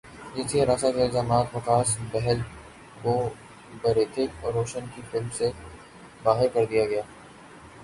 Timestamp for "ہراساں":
0.61-0.91